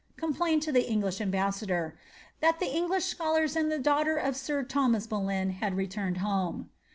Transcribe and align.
complained 0.17 0.63
to 0.63 0.71
the 0.71 0.89
English 0.89 1.21
ambassador, 1.21 1.93
^ 2.37 2.39
that 2.41 2.59
the 2.59 2.75
English 2.75 3.05
scholars 3.05 3.55
and 3.55 3.71
the 3.71 3.77
daughter 3.77 4.15
of 4.17 4.35
sir 4.35 4.63
Thomas 4.63 5.05
Boleyn 5.05 5.51
had 5.51 5.75
returned 5.77 6.17
home." 6.25 6.71